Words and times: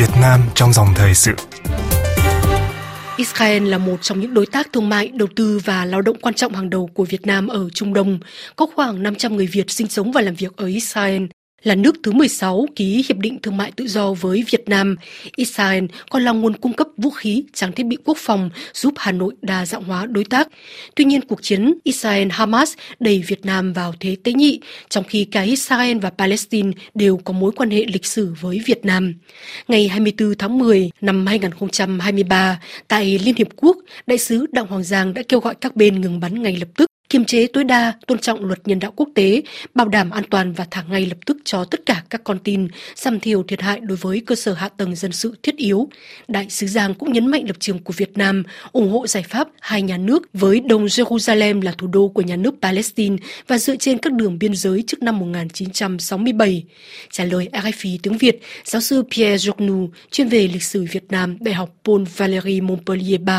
Việt 0.00 0.20
Nam 0.20 0.40
trong 0.54 0.72
dòng 0.72 0.88
thời 0.94 1.14
sự. 1.14 1.32
Israel 3.16 3.68
là 3.68 3.78
một 3.78 3.96
trong 4.02 4.20
những 4.20 4.34
đối 4.34 4.46
tác 4.46 4.72
thương 4.72 4.88
mại, 4.88 5.08
đầu 5.08 5.28
tư 5.36 5.60
và 5.64 5.84
lao 5.84 6.02
động 6.02 6.16
quan 6.22 6.34
trọng 6.34 6.54
hàng 6.54 6.70
đầu 6.70 6.90
của 6.94 7.04
Việt 7.04 7.26
Nam 7.26 7.48
ở 7.48 7.68
Trung 7.74 7.94
Đông. 7.94 8.18
Có 8.56 8.66
khoảng 8.74 9.02
500 9.02 9.36
người 9.36 9.46
Việt 9.46 9.70
sinh 9.70 9.88
sống 9.88 10.12
và 10.12 10.20
làm 10.20 10.34
việc 10.34 10.56
ở 10.56 10.66
Israel 10.66 11.22
là 11.62 11.74
nước 11.74 11.96
thứ 12.02 12.12
16 12.12 12.66
ký 12.76 13.04
hiệp 13.08 13.18
định 13.18 13.38
thương 13.42 13.56
mại 13.56 13.72
tự 13.72 13.86
do 13.86 14.12
với 14.12 14.44
Việt 14.50 14.68
Nam, 14.68 14.96
Israel 15.36 15.84
còn 16.10 16.22
là 16.22 16.32
nguồn 16.32 16.56
cung 16.56 16.72
cấp 16.72 16.86
vũ 16.96 17.10
khí, 17.10 17.44
trang 17.52 17.72
thiết 17.72 17.86
bị 17.86 17.96
quốc 18.04 18.18
phòng 18.20 18.50
giúp 18.74 18.94
Hà 18.96 19.12
Nội 19.12 19.34
đa 19.42 19.66
dạng 19.66 19.84
hóa 19.84 20.06
đối 20.06 20.24
tác. 20.24 20.48
Tuy 20.94 21.04
nhiên, 21.04 21.20
cuộc 21.20 21.42
chiến 21.42 21.74
Israel-Hamas 21.84 22.74
đẩy 23.00 23.24
Việt 23.26 23.46
Nam 23.46 23.72
vào 23.72 23.94
thế 24.00 24.16
tế 24.24 24.32
nhị, 24.32 24.60
trong 24.88 25.04
khi 25.04 25.24
cả 25.24 25.42
Israel 25.42 25.98
và 25.98 26.10
Palestine 26.10 26.70
đều 26.94 27.16
có 27.16 27.32
mối 27.32 27.52
quan 27.52 27.70
hệ 27.70 27.84
lịch 27.92 28.06
sử 28.06 28.34
với 28.40 28.60
Việt 28.66 28.84
Nam. 28.84 29.14
Ngày 29.68 29.88
24 29.88 30.34
tháng 30.38 30.58
10 30.58 30.90
năm 31.00 31.26
2023, 31.26 32.60
tại 32.88 33.18
Liên 33.24 33.34
Hiệp 33.36 33.48
Quốc, 33.56 33.76
Đại 34.06 34.18
sứ 34.18 34.46
Đặng 34.52 34.66
Hoàng 34.66 34.84
Giang 34.84 35.14
đã 35.14 35.22
kêu 35.28 35.40
gọi 35.40 35.54
các 35.60 35.76
bên 35.76 36.00
ngừng 36.00 36.20
bắn 36.20 36.42
ngay 36.42 36.56
lập 36.56 36.68
tức 36.76 36.89
kiềm 37.10 37.24
chế 37.24 37.46
tối 37.46 37.64
đa, 37.64 37.92
tôn 38.06 38.18
trọng 38.18 38.44
luật 38.44 38.68
nhân 38.68 38.78
đạo 38.78 38.92
quốc 38.96 39.08
tế, 39.14 39.42
bảo 39.74 39.88
đảm 39.88 40.10
an 40.10 40.24
toàn 40.30 40.52
và 40.52 40.66
thả 40.70 40.82
ngay 40.82 41.06
lập 41.06 41.16
tức 41.26 41.36
cho 41.44 41.64
tất 41.64 41.80
cả 41.86 42.02
các 42.10 42.24
con 42.24 42.38
tin, 42.38 42.68
giảm 42.94 43.20
thiểu 43.20 43.42
thiệt 43.42 43.60
hại 43.60 43.80
đối 43.80 43.96
với 43.96 44.22
cơ 44.26 44.34
sở 44.34 44.52
hạ 44.52 44.68
tầng 44.68 44.96
dân 44.96 45.12
sự 45.12 45.34
thiết 45.42 45.56
yếu. 45.56 45.88
Đại 46.28 46.46
sứ 46.50 46.66
Giang 46.66 46.94
cũng 46.94 47.12
nhấn 47.12 47.26
mạnh 47.26 47.44
lập 47.46 47.56
trường 47.60 47.78
của 47.78 47.92
Việt 47.96 48.18
Nam, 48.18 48.42
ủng 48.72 48.90
hộ 48.90 49.06
giải 49.06 49.22
pháp 49.22 49.48
hai 49.60 49.82
nhà 49.82 49.96
nước 49.96 50.22
với 50.32 50.60
Đông 50.60 50.86
Jerusalem 50.86 51.62
là 51.62 51.72
thủ 51.78 51.86
đô 51.86 52.08
của 52.08 52.22
nhà 52.22 52.36
nước 52.36 52.54
Palestine 52.62 53.16
và 53.46 53.58
dựa 53.58 53.76
trên 53.76 53.98
các 53.98 54.12
đường 54.12 54.38
biên 54.38 54.54
giới 54.54 54.84
trước 54.86 55.02
năm 55.02 55.18
1967. 55.18 56.64
Trả 57.10 57.24
lời 57.24 57.48
RFI 57.52 57.98
tiếng 58.02 58.18
Việt, 58.18 58.40
giáo 58.64 58.80
sư 58.80 59.02
Pierre 59.16 59.50
Journou, 59.50 59.88
chuyên 60.10 60.28
về 60.28 60.48
lịch 60.52 60.62
sử 60.62 60.86
Việt 60.92 61.04
Nam, 61.10 61.36
Đại 61.40 61.54
học 61.54 61.74
Paul 61.84 62.02
Valéry 62.16 62.60
Montpellier 62.60 63.20
III, 63.20 63.34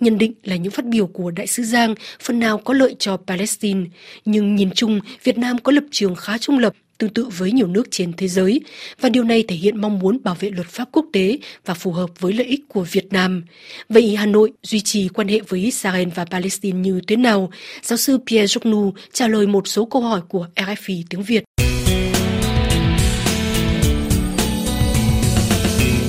nhận 0.00 0.18
định 0.18 0.32
là 0.44 0.56
những 0.56 0.72
phát 0.72 0.84
biểu 0.84 1.06
của 1.06 1.30
Đại 1.30 1.46
sứ 1.46 1.62
Giang 1.62 1.94
phần 2.20 2.38
nào 2.38 2.58
có 2.58 2.74
lợi 2.74 2.96
cho 2.98 3.13
Palestine, 3.16 3.84
nhưng 4.24 4.54
nhìn 4.54 4.70
chung 4.70 5.00
Việt 5.24 5.38
Nam 5.38 5.58
có 5.58 5.72
lập 5.72 5.84
trường 5.90 6.14
khá 6.14 6.38
trung 6.38 6.58
lập 6.58 6.74
tương 6.98 7.10
tự 7.10 7.28
với 7.38 7.52
nhiều 7.52 7.66
nước 7.66 7.88
trên 7.90 8.12
thế 8.12 8.28
giới 8.28 8.60
và 9.00 9.08
điều 9.08 9.24
này 9.24 9.44
thể 9.48 9.56
hiện 9.56 9.80
mong 9.80 9.98
muốn 9.98 10.18
bảo 10.24 10.36
vệ 10.40 10.50
luật 10.50 10.66
pháp 10.66 10.88
quốc 10.92 11.06
tế 11.12 11.38
và 11.64 11.74
phù 11.74 11.92
hợp 11.92 12.10
với 12.20 12.32
lợi 12.32 12.46
ích 12.46 12.60
của 12.68 12.82
Việt 12.82 13.12
Nam. 13.12 13.44
Vậy 13.88 14.16
Hà 14.16 14.26
Nội 14.26 14.52
duy 14.62 14.80
trì 14.80 15.08
quan 15.08 15.28
hệ 15.28 15.40
với 15.48 15.60
Israel 15.60 16.08
và 16.14 16.24
Palestine 16.24 16.78
như 16.78 17.00
thế 17.06 17.16
nào? 17.16 17.50
Giáo 17.82 17.96
sư 17.96 18.18
Pierre 18.26 18.58
Jocnou 18.58 18.92
trả 19.12 19.28
lời 19.28 19.46
một 19.46 19.68
số 19.68 19.84
câu 19.84 20.02
hỏi 20.02 20.20
của 20.28 20.46
RFI 20.56 21.02
tiếng 21.10 21.22
Việt. 21.22 21.44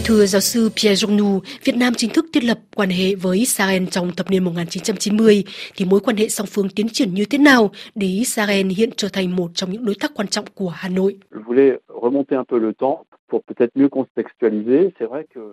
Thưa 0.08 0.26
giáo 0.26 0.42
sư 0.42 0.70
Pierre 0.76 1.08
Journou, 1.08 1.40
Việt 1.64 1.76
Nam 1.76 1.94
chính 1.94 2.10
thức 2.10 2.26
thiết 2.34 2.44
lập 2.44 2.60
quan 2.76 2.90
hệ 2.90 3.16
với 3.16 3.38
Israel 3.38 3.84
trong 3.92 4.12
thập 4.12 4.32
niên 4.32 4.44
1990, 4.44 5.44
thì 5.76 5.86
mối 5.86 6.00
quan 6.00 6.18
hệ 6.18 6.30
song 6.30 6.48
phương 6.48 6.70
tiến 6.70 6.90
triển 6.90 7.14
như 7.14 7.26
thế 7.26 7.38
nào 7.38 7.72
để 7.96 8.08
Israel 8.08 8.68
hiện 8.68 8.90
trở 8.98 9.08
thành 9.10 9.36
một 9.36 9.52
trong 9.54 9.72
những 9.72 9.86
đối 9.86 9.96
tác 9.96 10.12
quan 10.16 10.28
trọng 10.28 10.46
của 10.54 10.70
Hà 10.70 10.90
Nội? 10.90 11.18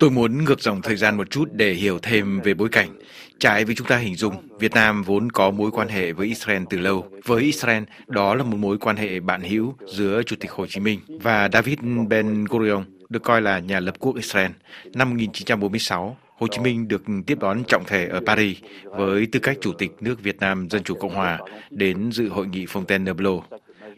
Tôi 0.00 0.10
muốn 0.10 0.44
ngược 0.44 0.60
dòng 0.60 0.82
thời 0.82 0.96
gian 0.96 1.16
một 1.16 1.30
chút 1.30 1.48
để 1.52 1.72
hiểu 1.72 1.98
thêm 2.02 2.40
về 2.40 2.54
bối 2.54 2.68
cảnh. 2.68 2.88
Trái 3.38 3.64
với 3.64 3.74
chúng 3.74 3.86
ta 3.86 3.96
hình 3.96 4.16
dung, 4.16 4.34
Việt 4.58 4.72
Nam 4.74 5.02
vốn 5.02 5.32
có 5.32 5.50
mối 5.50 5.70
quan 5.70 5.88
hệ 5.88 6.12
với 6.12 6.26
Israel 6.26 6.62
từ 6.70 6.78
lâu. 6.78 7.06
Với 7.24 7.42
Israel, 7.42 7.82
đó 8.06 8.34
là 8.34 8.44
một 8.44 8.56
mối 8.56 8.78
quan 8.78 8.96
hệ 8.96 9.20
bạn 9.20 9.42
hữu 9.42 9.74
giữa 9.86 10.22
Chủ 10.22 10.36
tịch 10.40 10.50
Hồ 10.50 10.66
Chí 10.66 10.80
Minh 10.80 11.00
và 11.22 11.48
David 11.52 11.78
Ben 12.08 12.44
Gurion, 12.44 12.84
được 13.12 13.22
coi 13.22 13.42
là 13.42 13.58
nhà 13.58 13.80
lập 13.80 13.94
quốc 13.98 14.16
Israel. 14.16 14.50
Năm 14.94 15.10
1946, 15.10 16.16
Hồ 16.36 16.46
Chí 16.50 16.58
Minh 16.58 16.88
được 16.88 17.02
tiếp 17.26 17.38
đón 17.40 17.62
trọng 17.68 17.84
thể 17.86 18.06
ở 18.06 18.20
Paris 18.26 18.58
với 18.84 19.26
tư 19.32 19.40
cách 19.40 19.58
Chủ 19.60 19.72
tịch 19.72 19.90
nước 20.00 20.22
Việt 20.22 20.40
Nam 20.40 20.68
Dân 20.70 20.82
Chủ 20.82 20.94
Cộng 20.94 21.14
Hòa 21.14 21.38
đến 21.70 22.12
dự 22.12 22.28
hội 22.28 22.46
nghị 22.46 22.66
Fontainebleau. 22.66 23.40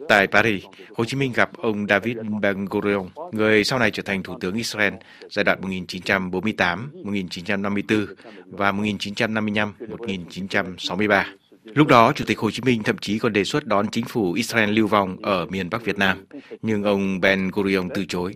Tại 0.08 0.26
Paris, 0.26 0.64
Hồ 0.96 1.04
Chí 1.04 1.16
Minh 1.16 1.32
gặp 1.32 1.50
ông 1.56 1.86
David 1.86 2.16
Ben 2.40 2.64
Gurion, 2.64 3.08
người 3.32 3.64
sau 3.64 3.78
này 3.78 3.90
trở 3.90 4.02
thành 4.02 4.22
Thủ 4.22 4.38
tướng 4.40 4.54
Israel 4.54 4.94
giai 5.30 5.44
đoạn 5.44 5.60
1948-1954 5.60 8.06
và 8.46 8.72
1955-1963. 8.72 11.24
Lúc 11.64 11.88
đó, 11.88 12.12
Chủ 12.12 12.24
tịch 12.24 12.38
Hồ 12.38 12.50
Chí 12.50 12.62
Minh 12.62 12.82
thậm 12.82 12.98
chí 12.98 13.18
còn 13.18 13.32
đề 13.32 13.44
xuất 13.44 13.66
đón 13.66 13.90
chính 13.90 14.04
phủ 14.04 14.32
Israel 14.32 14.70
lưu 14.70 14.86
vong 14.86 15.16
ở 15.22 15.46
miền 15.46 15.70
Bắc 15.70 15.84
Việt 15.84 15.98
Nam, 15.98 16.24
nhưng 16.62 16.82
ông 16.82 17.20
Ben 17.20 17.50
Gurion 17.50 17.88
từ 17.94 18.04
chối. 18.04 18.34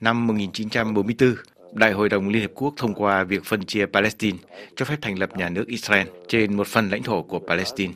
Năm 0.00 0.26
1944, 0.26 1.34
Đại 1.72 1.92
hội 1.92 2.08
đồng 2.08 2.28
Liên 2.28 2.42
Hợp 2.42 2.50
Quốc 2.54 2.74
thông 2.76 2.94
qua 2.94 3.24
việc 3.24 3.44
phân 3.44 3.64
chia 3.64 3.86
Palestine, 3.86 4.38
cho 4.76 4.84
phép 4.84 4.96
thành 5.00 5.18
lập 5.18 5.36
nhà 5.36 5.48
nước 5.48 5.64
Israel 5.66 6.06
trên 6.28 6.56
một 6.56 6.66
phần 6.66 6.88
lãnh 6.88 7.02
thổ 7.02 7.22
của 7.22 7.38
Palestine. 7.48 7.92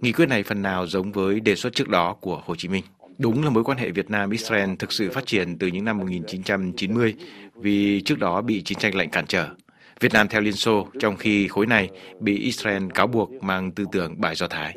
Nghị 0.00 0.12
quyết 0.12 0.28
này 0.28 0.42
phần 0.42 0.62
nào 0.62 0.86
giống 0.86 1.12
với 1.12 1.40
đề 1.40 1.54
xuất 1.54 1.74
trước 1.74 1.88
đó 1.88 2.16
của 2.20 2.42
Hồ 2.44 2.54
Chí 2.56 2.68
Minh. 2.68 2.84
Đúng 3.18 3.44
là 3.44 3.50
mối 3.50 3.64
quan 3.64 3.78
hệ 3.78 3.90
Việt 3.90 4.10
Nam-Israel 4.10 4.70
thực 4.78 4.92
sự 4.92 5.10
phát 5.10 5.26
triển 5.26 5.58
từ 5.58 5.66
những 5.66 5.84
năm 5.84 5.98
1990 5.98 7.14
vì 7.54 8.00
trước 8.00 8.18
đó 8.18 8.40
bị 8.40 8.62
chiến 8.62 8.78
tranh 8.78 8.94
lạnh 8.94 9.10
cản 9.10 9.26
trở. 9.26 9.48
Việt 10.00 10.12
Nam 10.12 10.28
theo 10.28 10.40
Liên 10.40 10.52
Xô, 10.52 10.88
trong 11.00 11.16
khi 11.16 11.48
khối 11.48 11.66
này 11.66 11.90
bị 12.20 12.38
Israel 12.38 12.82
cáo 12.94 13.06
buộc 13.06 13.30
mang 13.42 13.72
tư 13.72 13.84
tưởng 13.92 14.20
bài 14.20 14.34
Do 14.34 14.48
Thái. 14.48 14.74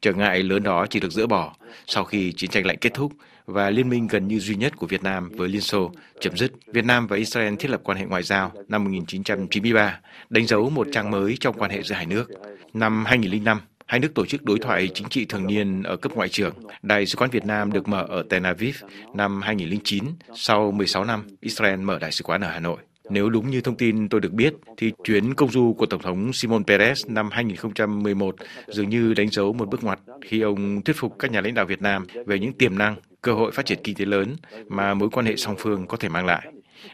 Trở 0.00 0.12
ngại 0.12 0.42
lớn 0.42 0.62
đó 0.62 0.86
chỉ 0.90 1.00
được 1.00 1.12
dỡ 1.12 1.26
bỏ 1.26 1.54
sau 1.86 2.04
khi 2.04 2.32
chiến 2.32 2.50
tranh 2.50 2.66
lạnh 2.66 2.78
kết 2.80 2.94
thúc 2.94 3.12
và 3.46 3.70
liên 3.70 3.88
minh 3.88 4.06
gần 4.06 4.28
như 4.28 4.38
duy 4.38 4.54
nhất 4.54 4.76
của 4.76 4.86
Việt 4.86 5.02
Nam 5.02 5.30
với 5.32 5.48
Liên 5.48 5.60
Xô 5.60 5.92
chấm 6.20 6.36
dứt. 6.36 6.52
Việt 6.66 6.84
Nam 6.84 7.06
và 7.06 7.16
Israel 7.16 7.54
thiết 7.58 7.70
lập 7.70 7.80
quan 7.84 7.98
hệ 7.98 8.04
ngoại 8.04 8.22
giao 8.22 8.52
năm 8.68 8.84
1993, 8.84 10.00
đánh 10.30 10.46
dấu 10.46 10.70
một 10.70 10.86
trang 10.92 11.10
mới 11.10 11.36
trong 11.40 11.58
quan 11.58 11.70
hệ 11.70 11.82
giữa 11.82 11.94
hai 11.94 12.06
nước. 12.06 12.30
Năm 12.74 13.04
2005, 13.04 13.60
hai 13.86 14.00
nước 14.00 14.14
tổ 14.14 14.26
chức 14.26 14.44
đối 14.44 14.58
thoại 14.58 14.88
chính 14.94 15.08
trị 15.08 15.24
thường 15.24 15.46
niên 15.46 15.82
ở 15.82 15.96
cấp 15.96 16.12
ngoại 16.14 16.28
trưởng. 16.28 16.54
Đại 16.82 17.06
sứ 17.06 17.16
quán 17.16 17.30
Việt 17.30 17.44
Nam 17.44 17.72
được 17.72 17.88
mở 17.88 18.06
ở 18.08 18.22
Tel 18.30 18.46
Aviv 18.46 18.76
năm 19.14 19.42
2009. 19.42 20.04
Sau 20.34 20.72
16 20.72 21.04
năm, 21.04 21.26
Israel 21.40 21.80
mở 21.80 21.98
đại 21.98 22.12
sứ 22.12 22.24
quán 22.24 22.40
ở 22.40 22.50
Hà 22.50 22.60
Nội. 22.60 22.78
Nếu 23.10 23.30
đúng 23.30 23.50
như 23.50 23.60
thông 23.60 23.76
tin 23.76 24.08
tôi 24.08 24.20
được 24.20 24.32
biết, 24.32 24.54
thì 24.76 24.92
chuyến 25.04 25.34
công 25.34 25.50
du 25.50 25.74
của 25.78 25.86
Tổng 25.86 26.02
thống 26.02 26.32
Simon 26.32 26.62
Perez 26.62 27.14
năm 27.14 27.28
2011 27.32 28.36
dường 28.68 28.88
như 28.88 29.14
đánh 29.14 29.28
dấu 29.28 29.52
một 29.52 29.68
bước 29.68 29.84
ngoặt 29.84 30.00
khi 30.22 30.40
ông 30.40 30.82
thuyết 30.82 30.96
phục 30.96 31.18
các 31.18 31.30
nhà 31.30 31.40
lãnh 31.40 31.54
đạo 31.54 31.64
Việt 31.64 31.82
Nam 31.82 32.06
về 32.26 32.38
những 32.38 32.52
tiềm 32.52 32.78
năng, 32.78 32.96
cơ 33.22 33.32
hội 33.32 33.52
phát 33.52 33.66
triển 33.66 33.78
kinh 33.84 33.96
tế 33.96 34.04
lớn 34.04 34.36
mà 34.68 34.94
mối 34.94 35.10
quan 35.10 35.26
hệ 35.26 35.36
song 35.36 35.56
phương 35.58 35.86
có 35.86 35.96
thể 35.96 36.08
mang 36.08 36.26
lại. 36.26 36.46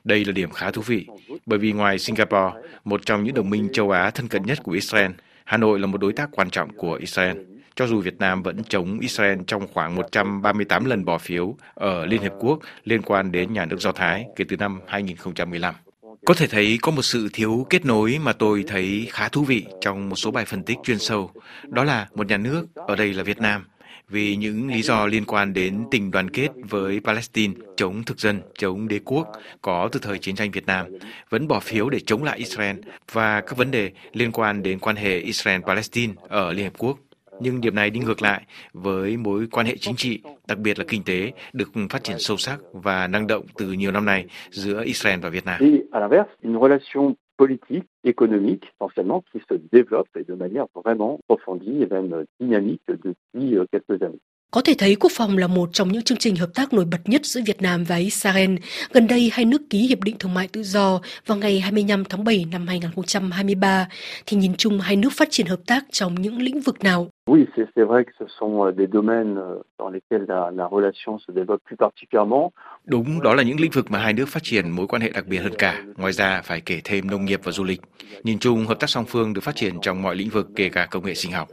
Đây 0.04 0.24
là 0.24 0.32
điểm 0.32 0.50
khá 0.50 0.70
thú 0.70 0.82
vị, 0.82 1.06
bởi 1.46 1.58
vì 1.58 1.72
ngoài 1.72 1.98
Singapore, 1.98 2.60
một 2.84 3.06
trong 3.06 3.24
những 3.24 3.34
đồng 3.34 3.50
minh 3.50 3.68
châu 3.72 3.90
Á 3.90 4.10
thân 4.10 4.28
cận 4.28 4.42
nhất 4.42 4.58
của 4.62 4.72
Israel, 4.72 5.10
Hà 5.44 5.56
Nội 5.56 5.80
là 5.80 5.86
một 5.86 6.00
đối 6.00 6.12
tác 6.12 6.28
quan 6.32 6.50
trọng 6.50 6.72
của 6.76 6.94
Israel. 6.94 7.36
Cho 7.74 7.86
dù 7.86 8.00
Việt 8.00 8.18
Nam 8.18 8.42
vẫn 8.42 8.64
chống 8.68 8.98
Israel 9.00 9.38
trong 9.46 9.68
khoảng 9.72 9.94
138 9.94 10.84
lần 10.84 11.04
bỏ 11.04 11.18
phiếu 11.18 11.56
ở 11.74 12.06
Liên 12.06 12.22
Hợp 12.22 12.32
Quốc 12.40 12.58
liên 12.84 13.02
quan 13.02 13.32
đến 13.32 13.52
nhà 13.52 13.64
nước 13.64 13.80
Do 13.80 13.92
Thái 13.92 14.26
kể 14.36 14.44
từ 14.48 14.56
năm 14.56 14.80
2015. 14.86 15.74
Có 16.26 16.34
thể 16.34 16.46
thấy 16.46 16.78
có 16.82 16.92
một 16.92 17.02
sự 17.02 17.28
thiếu 17.32 17.66
kết 17.70 17.84
nối 17.84 18.18
mà 18.22 18.32
tôi 18.32 18.64
thấy 18.66 19.08
khá 19.10 19.28
thú 19.28 19.44
vị 19.44 19.64
trong 19.80 20.08
một 20.08 20.16
số 20.16 20.30
bài 20.30 20.44
phân 20.44 20.62
tích 20.62 20.78
chuyên 20.84 20.98
sâu. 20.98 21.30
Đó 21.68 21.84
là 21.84 22.08
một 22.14 22.26
nhà 22.26 22.36
nước, 22.36 22.66
ở 22.74 22.96
đây 22.96 23.14
là 23.14 23.22
Việt 23.22 23.38
Nam, 23.38 23.64
vì 24.08 24.36
những 24.36 24.68
lý 24.68 24.82
do 24.82 25.06
liên 25.06 25.24
quan 25.24 25.52
đến 25.52 25.84
tình 25.90 26.10
đoàn 26.10 26.30
kết 26.30 26.48
với 26.68 27.00
Palestine, 27.04 27.54
chống 27.76 28.04
thực 28.04 28.18
dân, 28.18 28.40
chống 28.58 28.88
đế 28.88 29.00
quốc 29.04 29.28
có 29.62 29.88
từ 29.92 30.00
thời 30.02 30.18
chiến 30.18 30.36
tranh 30.36 30.50
Việt 30.50 30.66
Nam, 30.66 30.86
vẫn 31.30 31.48
bỏ 31.48 31.60
phiếu 31.60 31.90
để 31.90 32.00
chống 32.06 32.24
lại 32.24 32.38
Israel 32.38 32.76
và 33.12 33.40
các 33.40 33.56
vấn 33.56 33.70
đề 33.70 33.90
liên 34.12 34.32
quan 34.32 34.62
đến 34.62 34.78
quan 34.78 34.96
hệ 34.96 35.20
Israel-Palestine 35.20 36.14
ở 36.28 36.52
Liên 36.52 36.64
Hợp 36.64 36.78
Quốc 36.78 36.98
nhưng 37.40 37.60
điểm 37.60 37.74
này 37.74 37.90
đi 37.90 38.00
ngược 38.00 38.22
lại 38.22 38.46
với 38.72 39.16
mối 39.16 39.46
quan 39.50 39.66
hệ 39.66 39.76
chính 39.76 39.96
trị, 39.96 40.20
đặc 40.48 40.58
biệt 40.58 40.78
là 40.78 40.84
kinh 40.88 41.02
tế, 41.04 41.32
được 41.52 41.68
phát 41.90 42.04
triển 42.04 42.18
sâu 42.18 42.36
sắc 42.36 42.60
và 42.72 43.06
năng 43.06 43.26
động 43.26 43.44
từ 43.58 43.72
nhiều 43.72 43.92
năm 43.92 44.04
nay 44.04 44.26
giữa 44.50 44.82
Israel 44.84 45.20
và 45.20 45.28
Việt 45.28 45.44
Nam. 45.44 45.60
À 45.90 46.00
politique, 47.36 47.84
économique, 48.04 48.64
essentiellement, 48.80 49.22
qui 49.32 49.40
se 49.48 49.54
développe 49.72 50.08
et 50.16 50.24
de 50.24 50.34
manière 50.34 50.66
vraiment 50.74 51.18
approfondie 51.28 51.82
et 51.82 51.86
même 51.86 52.24
dynamique 52.40 52.82
depuis 52.88 53.56
euh, 53.56 53.66
quelques 53.70 54.02
années. 54.02 54.20
Có 54.54 54.60
thể 54.60 54.74
thấy 54.78 54.96
quốc 55.00 55.12
phòng 55.16 55.38
là 55.38 55.46
một 55.46 55.68
trong 55.72 55.88
những 55.88 56.02
chương 56.02 56.18
trình 56.18 56.36
hợp 56.36 56.50
tác 56.54 56.72
nổi 56.72 56.84
bật 56.84 56.98
nhất 57.04 57.20
giữa 57.24 57.40
Việt 57.46 57.62
Nam 57.62 57.84
và 57.84 57.96
Israel. 57.96 58.50
Gần 58.92 59.06
đây, 59.06 59.30
hai 59.32 59.44
nước 59.44 59.62
ký 59.70 59.78
Hiệp 59.78 60.00
định 60.04 60.16
Thương 60.18 60.34
mại 60.34 60.48
Tự 60.48 60.62
do 60.62 61.00
vào 61.26 61.38
ngày 61.38 61.60
25 61.60 62.04
tháng 62.04 62.24
7 62.24 62.46
năm 62.52 62.66
2023. 62.66 63.88
Thì 64.26 64.36
nhìn 64.36 64.54
chung 64.56 64.80
hai 64.80 64.96
nước 64.96 65.08
phát 65.12 65.28
triển 65.30 65.46
hợp 65.46 65.60
tác 65.66 65.84
trong 65.90 66.14
những 66.14 66.42
lĩnh 66.42 66.60
vực 66.60 66.84
nào? 66.84 67.06
Oui, 67.30 67.40
c'est 67.56 67.86
vrai 67.88 68.04
que 68.04 68.12
ce 68.20 68.26
sont 68.40 68.62
euh, 68.62 68.76
des 68.78 68.86
domaines 68.92 69.36
euh, 69.36 69.62
dans 69.78 69.92
lesquels 69.94 70.28
la, 70.28 70.50
la 70.50 70.68
relation 70.76 71.18
se 71.18 71.32
développe 71.34 71.62
plus 71.68 71.78
particulièrement. 71.78 72.50
Đúng, 72.84 73.22
đó 73.22 73.34
là 73.34 73.42
những 73.42 73.60
lĩnh 73.60 73.70
vực 73.70 73.90
mà 73.90 73.98
hai 73.98 74.12
nước 74.12 74.28
phát 74.28 74.42
triển 74.42 74.70
mối 74.70 74.86
quan 74.86 75.02
hệ 75.02 75.10
đặc 75.10 75.26
biệt 75.26 75.38
hơn 75.38 75.52
cả. 75.58 75.82
Ngoài 75.96 76.12
ra, 76.12 76.42
phải 76.44 76.60
kể 76.60 76.80
thêm 76.84 77.10
nông 77.10 77.24
nghiệp 77.24 77.40
và 77.44 77.52
du 77.52 77.64
lịch. 77.64 77.80
Nhìn 78.24 78.38
chung, 78.38 78.66
hợp 78.66 78.80
tác 78.80 78.90
song 78.90 79.04
phương 79.08 79.32
được 79.32 79.40
phát 79.40 79.56
triển 79.56 79.74
trong 79.82 80.02
mọi 80.02 80.16
lĩnh 80.16 80.28
vực, 80.28 80.46
kể 80.56 80.68
cả 80.68 80.86
công 80.90 81.06
nghệ 81.06 81.14
sinh 81.14 81.32
học. 81.32 81.48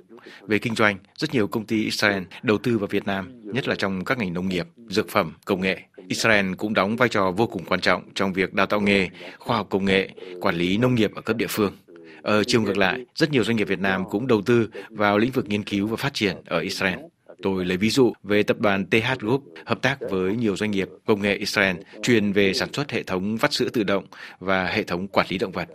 Về 0.48 0.60
kinh 0.60 0.76
doanh, 0.76 0.98
rất 1.18 1.34
nhiều 1.34 1.48
công 1.48 1.66
ty 1.66 1.84
Israel 1.84 2.24
đầu 2.44 2.58
tư 2.58 2.78
vào 2.78 2.88
Việt 2.88 3.06
Nam, 3.06 3.32
nhất 3.44 3.68
là 3.68 3.76
trong 3.76 4.06
các 4.06 4.18
ngành 4.18 4.34
nông 4.34 4.50
nghiệp, 4.50 4.68
dược 4.90 5.10
phẩm, 5.10 5.34
công 5.46 5.62
nghệ. 5.62 5.82
Israel 6.08 6.54
cũng 6.54 6.74
đóng 6.74 6.96
vai 6.96 7.10
trò 7.10 7.32
vô 7.32 7.48
cùng 7.48 7.66
quan 7.66 7.82
trọng 7.82 8.04
trong 8.16 8.34
việc 8.34 8.54
đào 8.54 8.66
tạo 8.66 8.82
nghề, 8.82 9.10
khoa 9.40 9.58
học 9.58 9.68
công 9.70 9.86
nghệ, 9.86 10.10
quản 10.42 10.56
lý 10.56 10.78
nông 10.78 10.96
nghiệp 10.96 11.12
ở 11.16 11.22
cấp 11.22 11.38
địa 11.38 11.48
phương. 11.50 11.78
Ở 12.22 12.44
chiều 12.44 12.62
ngược 12.62 12.78
lại, 12.78 13.06
rất 13.16 13.32
nhiều 13.32 13.44
doanh 13.44 13.58
nghiệp 13.58 13.68
Việt 13.68 13.80
Nam 13.80 14.04
cũng 14.10 14.28
đầu 14.28 14.42
tư 14.42 14.70
vào 14.90 15.18
lĩnh 15.18 15.32
vực 15.32 15.48
nghiên 15.48 15.64
cứu 15.64 15.88
và 15.88 15.96
phát 15.96 16.14
triển 16.14 16.38
ở 16.46 16.60
Israel. 16.60 17.00
Tôi 17.42 17.66
lấy 17.66 17.78
ví 17.78 17.90
dụ 17.90 18.14
về 18.24 18.44
tập 18.44 18.60
đoàn 18.60 18.86
TH 18.86 19.20
Group 19.20 19.44
hợp 19.66 19.82
tác 19.82 19.98
với 20.10 20.36
nhiều 20.36 20.58
doanh 20.58 20.72
nghiệp 20.72 20.90
công 21.06 21.22
nghệ 21.22 21.36
Israel 21.36 21.76
chuyên 22.04 22.32
về 22.32 22.54
sản 22.54 22.74
xuất 22.74 22.92
hệ 22.92 23.04
thống 23.04 23.38
vắt 23.38 23.54
sữa 23.54 23.70
tự 23.74 23.84
động 23.84 24.06
và 24.40 24.66
hệ 24.66 24.84
thống 24.84 25.08
quản 25.08 25.28
lý 25.30 25.38
động 25.38 25.52
vật. 25.52 25.70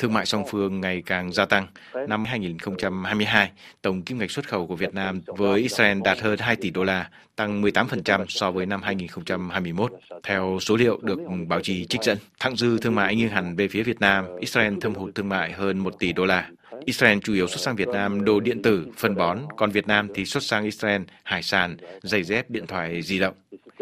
Thương 0.00 0.12
mại 0.12 0.26
song 0.26 0.44
phương 0.50 0.80
ngày 0.80 1.02
càng 1.06 1.32
gia 1.32 1.44
tăng. 1.44 1.66
Năm 2.08 2.24
2022, 2.24 3.50
tổng 3.82 4.02
kim 4.02 4.18
ngạch 4.18 4.30
xuất 4.30 4.48
khẩu 4.48 4.66
của 4.66 4.76
Việt 4.76 4.94
Nam 4.94 5.20
với 5.26 5.60
Israel 5.60 5.98
đạt 6.04 6.20
hơn 6.20 6.38
2 6.38 6.56
tỷ 6.56 6.70
đô 6.70 6.84
la, 6.84 7.10
tăng 7.36 7.62
18% 7.62 8.24
so 8.28 8.50
với 8.50 8.66
năm 8.66 8.82
2021. 8.82 9.92
Theo 10.22 10.58
số 10.60 10.76
liệu 10.76 10.98
được 11.02 11.18
báo 11.48 11.60
chí 11.60 11.86
trích 11.86 12.02
dẫn, 12.02 12.18
thặng 12.38 12.56
dư 12.56 12.78
thương 12.78 12.94
mại 12.94 13.16
nghiêng 13.16 13.28
hẳn 13.28 13.56
về 13.56 13.68
phía 13.68 13.82
Việt 13.82 14.00
Nam, 14.00 14.24
Israel 14.40 14.74
thâm 14.80 14.94
hụt 14.94 15.14
thương 15.14 15.28
mại 15.28 15.52
hơn 15.52 15.78
1 15.78 15.98
tỷ 15.98 16.12
đô 16.12 16.24
la. 16.24 16.50
Israel 16.84 17.18
chủ 17.24 17.32
yếu 17.32 17.48
xuất 17.48 17.60
sang 17.60 17.76
Việt 17.76 17.88
Nam 17.88 18.24
đồ 18.24 18.40
điện 18.40 18.62
tử, 18.62 18.86
phân 18.96 19.16
bón, 19.16 19.38
còn 19.56 19.70
Việt 19.70 19.86
Nam 19.86 20.08
thì 20.14 20.24
xuất 20.24 20.42
sang 20.42 20.64
Israel 20.64 21.02
hải 21.22 21.42
sản, 21.42 21.76
giày 22.02 22.22
dép, 22.22 22.50
điện 22.50 22.66
thoại 22.66 23.02
di 23.02 23.18
động. 23.18 23.34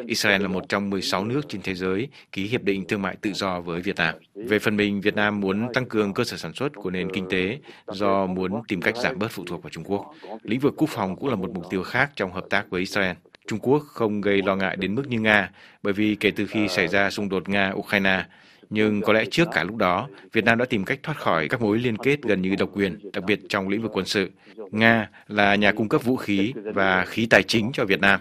Israel 0.08 0.42
là 0.42 0.48
một 0.48 0.68
trong 0.68 0.90
16 0.90 1.24
nước 1.24 1.48
trên 1.48 1.62
thế 1.62 1.74
giới 1.74 2.08
ký 2.32 2.46
hiệp 2.46 2.62
định 2.62 2.84
thương 2.88 3.02
mại 3.02 3.16
tự 3.16 3.32
do 3.32 3.60
với 3.60 3.80
Việt 3.80 3.96
Nam. 3.96 4.14
Về 4.34 4.58
phần 4.58 4.76
mình, 4.76 5.00
Việt 5.00 5.14
Nam 5.14 5.40
muốn 5.40 5.72
tăng 5.74 5.86
cường 5.86 6.14
cơ 6.14 6.24
sở 6.24 6.36
sản 6.36 6.52
xuất 6.54 6.72
của 6.74 6.90
nền 6.90 7.08
kinh 7.12 7.26
tế 7.30 7.58
do 7.86 8.26
muốn 8.26 8.62
tìm 8.68 8.82
cách 8.82 8.96
giảm 8.96 9.18
bớt 9.18 9.30
phụ 9.30 9.44
thuộc 9.46 9.62
vào 9.62 9.70
Trung 9.70 9.84
Quốc. 9.84 10.14
Lĩnh 10.42 10.60
vực 10.60 10.74
quốc 10.76 10.90
phòng 10.90 11.16
cũng 11.16 11.28
là 11.28 11.34
một 11.34 11.50
mục 11.54 11.64
tiêu 11.70 11.82
khác 11.82 12.10
trong 12.16 12.32
hợp 12.32 12.44
tác 12.50 12.70
với 12.70 12.80
Israel. 12.80 13.16
Trung 13.46 13.58
Quốc 13.58 13.82
không 13.86 14.20
gây 14.20 14.42
lo 14.42 14.56
ngại 14.56 14.76
đến 14.76 14.94
mức 14.94 15.08
như 15.08 15.20
Nga, 15.20 15.50
bởi 15.82 15.92
vì 15.92 16.16
kể 16.20 16.30
từ 16.30 16.46
khi 16.46 16.68
xảy 16.68 16.88
ra 16.88 17.10
xung 17.10 17.28
đột 17.28 17.48
Nga-Ukraine, 17.48 18.22
nhưng 18.70 19.00
có 19.02 19.12
lẽ 19.12 19.24
trước 19.30 19.48
cả 19.52 19.64
lúc 19.64 19.76
đó, 19.76 20.08
Việt 20.32 20.44
Nam 20.44 20.58
đã 20.58 20.64
tìm 20.64 20.84
cách 20.84 20.98
thoát 21.02 21.18
khỏi 21.18 21.48
các 21.48 21.60
mối 21.60 21.78
liên 21.78 21.96
kết 21.96 22.22
gần 22.22 22.42
như 22.42 22.56
độc 22.58 22.70
quyền, 22.72 22.98
đặc 23.12 23.24
biệt 23.24 23.40
trong 23.48 23.68
lĩnh 23.68 23.82
vực 23.82 23.90
quân 23.94 24.06
sự. 24.06 24.30
Nga 24.70 25.08
là 25.28 25.54
nhà 25.54 25.72
cung 25.72 25.88
cấp 25.88 26.04
vũ 26.04 26.16
khí 26.16 26.52
và 26.74 27.04
khí 27.04 27.26
tài 27.26 27.42
chính 27.42 27.70
cho 27.72 27.84
Việt 27.84 28.00
Nam. 28.00 28.20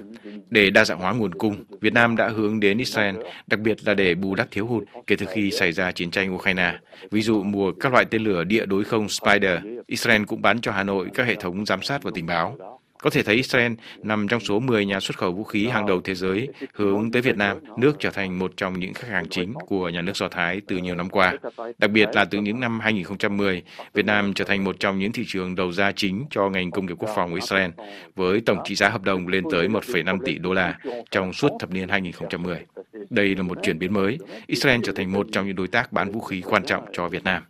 Để 0.49 0.69
đa 0.69 0.85
dạng 0.85 0.99
hóa 0.99 1.13
nguồn 1.13 1.33
cung, 1.33 1.55
Việt 1.81 1.93
Nam 1.93 2.15
đã 2.15 2.29
hướng 2.29 2.59
đến 2.59 2.77
Israel, 2.77 3.15
đặc 3.47 3.59
biệt 3.59 3.87
là 3.87 3.93
để 3.93 4.15
bù 4.15 4.35
đắp 4.35 4.47
thiếu 4.51 4.67
hụt 4.67 4.83
kể 5.07 5.15
từ 5.15 5.25
khi 5.29 5.51
xảy 5.51 5.71
ra 5.71 5.91
chiến 5.91 6.11
tranh 6.11 6.35
Ukraine. 6.35 6.75
Ví 7.11 7.21
dụ 7.21 7.43
mua 7.43 7.71
các 7.71 7.93
loại 7.93 8.05
tên 8.05 8.23
lửa 8.23 8.43
địa 8.43 8.65
đối 8.65 8.83
không 8.83 9.09
Spider, 9.09 9.59
Israel 9.87 10.23
cũng 10.23 10.41
bán 10.41 10.61
cho 10.61 10.71
Hà 10.71 10.83
Nội 10.83 11.07
các 11.13 11.27
hệ 11.27 11.35
thống 11.35 11.65
giám 11.65 11.81
sát 11.81 12.03
và 12.03 12.11
tình 12.13 12.25
báo. 12.25 12.76
Có 13.01 13.09
thể 13.09 13.23
thấy 13.23 13.35
Israel 13.35 13.71
nằm 14.03 14.27
trong 14.27 14.39
số 14.39 14.59
10 14.59 14.85
nhà 14.85 14.99
xuất 14.99 15.17
khẩu 15.17 15.31
vũ 15.31 15.43
khí 15.43 15.67
hàng 15.67 15.85
đầu 15.85 16.01
thế 16.01 16.15
giới 16.15 16.47
hướng 16.73 17.11
tới 17.11 17.21
Việt 17.21 17.37
Nam, 17.37 17.57
nước 17.77 17.95
trở 17.99 18.09
thành 18.09 18.39
một 18.39 18.51
trong 18.57 18.79
những 18.79 18.93
khách 18.93 19.07
hàng 19.07 19.29
chính 19.29 19.53
của 19.53 19.89
nhà 19.89 20.01
nước 20.01 20.15
Do 20.15 20.27
Thái 20.27 20.61
từ 20.67 20.77
nhiều 20.77 20.95
năm 20.95 21.09
qua. 21.09 21.33
Đặc 21.77 21.91
biệt 21.91 22.09
là 22.13 22.25
từ 22.25 22.39
những 22.39 22.59
năm 22.59 22.79
2010, 22.79 23.63
Việt 23.93 24.05
Nam 24.05 24.33
trở 24.33 24.45
thành 24.45 24.63
một 24.63 24.79
trong 24.79 24.99
những 24.99 25.11
thị 25.11 25.23
trường 25.27 25.55
đầu 25.55 25.71
ra 25.71 25.91
chính 25.91 26.25
cho 26.29 26.49
ngành 26.49 26.71
công 26.71 26.85
nghiệp 26.85 26.95
quốc 26.99 27.09
phòng 27.15 27.29
của 27.29 27.35
Israel, 27.35 27.71
với 28.15 28.41
tổng 28.41 28.57
trị 28.65 28.75
giá 28.75 28.89
hợp 28.89 29.03
đồng 29.03 29.27
lên 29.27 29.43
tới 29.51 29.67
1,5 29.67 30.19
tỷ 30.25 30.37
đô 30.37 30.53
la 30.53 30.77
trong 31.11 31.33
suốt 31.33 31.49
thập 31.59 31.71
niên 31.71 31.89
2010. 31.89 32.65
Đây 33.09 33.35
là 33.35 33.43
một 33.43 33.57
chuyển 33.63 33.79
biến 33.79 33.93
mới. 33.93 34.17
Israel 34.47 34.79
trở 34.83 34.91
thành 34.91 35.11
một 35.11 35.27
trong 35.31 35.47
những 35.47 35.55
đối 35.55 35.67
tác 35.67 35.93
bán 35.93 36.11
vũ 36.11 36.21
khí 36.21 36.41
quan 36.41 36.63
trọng 36.63 36.85
cho 36.93 37.07
Việt 37.07 37.23
Nam. 37.23 37.43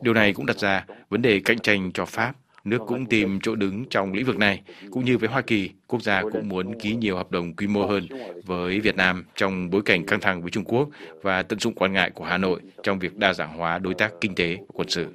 Điều 0.00 0.14
này 0.14 0.32
cũng 0.32 0.46
đặt 0.46 0.58
ra 0.58 0.84
vấn 1.10 1.22
đề 1.22 1.40
cạnh 1.40 1.58
tranh 1.58 1.90
cho 1.92 2.04
Pháp 2.04 2.32
Nước 2.64 2.78
cũng 2.86 3.06
tìm 3.06 3.38
chỗ 3.42 3.54
đứng 3.54 3.84
trong 3.90 4.12
lĩnh 4.12 4.26
vực 4.26 4.38
này, 4.38 4.62
cũng 4.90 5.04
như 5.04 5.18
với 5.18 5.28
Hoa 5.28 5.40
Kỳ, 5.40 5.70
quốc 5.86 6.02
gia 6.02 6.22
cũng 6.22 6.48
muốn 6.48 6.78
ký 6.80 6.94
nhiều 6.94 7.16
hợp 7.16 7.30
đồng 7.30 7.56
quy 7.56 7.66
mô 7.66 7.86
hơn 7.86 8.06
với 8.44 8.80
Việt 8.80 8.96
Nam 8.96 9.24
trong 9.36 9.70
bối 9.70 9.82
cảnh 9.84 10.06
căng 10.06 10.20
thẳng 10.20 10.42
với 10.42 10.50
Trung 10.50 10.64
Quốc 10.64 10.88
và 11.22 11.42
tận 11.42 11.58
dụng 11.58 11.74
quan 11.74 11.92
ngại 11.92 12.10
của 12.10 12.24
Hà 12.24 12.38
Nội 12.38 12.60
trong 12.82 12.98
việc 12.98 13.16
đa 13.16 13.34
dạng 13.34 13.58
hóa 13.58 13.78
đối 13.78 13.94
tác 13.94 14.12
kinh 14.20 14.34
tế 14.34 14.56
và 14.56 14.64
quân 14.72 14.88
sự. 14.88 15.06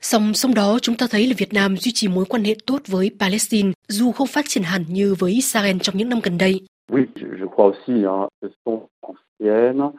Song 0.00 0.34
song 0.34 0.54
đó, 0.54 0.78
chúng 0.82 0.96
ta 0.96 1.06
thấy 1.10 1.26
là 1.26 1.34
Việt 1.38 1.52
Nam 1.52 1.76
duy 1.76 1.92
trì 1.94 2.08
mối 2.08 2.24
quan 2.28 2.44
hệ 2.44 2.54
tốt 2.66 2.82
với 2.86 3.10
Palestine, 3.20 3.72
dù 3.88 4.12
không 4.12 4.26
phát 4.26 4.44
triển 4.48 4.62
hẳn 4.62 4.84
như 4.88 5.14
với 5.18 5.32
Israel 5.32 5.76
trong 5.82 5.96
những 5.96 6.08
năm 6.08 6.20
gần 6.22 6.38
đây. 6.38 6.60
Oui, 6.92 7.02
je 7.14 7.46
crois 7.46 7.72
aussi, 7.72 8.02
hein, 8.02 8.28
ce 8.42 8.48
sont 8.64 8.80
anciennes 9.02 9.92